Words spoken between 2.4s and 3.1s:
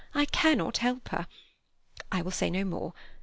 no more.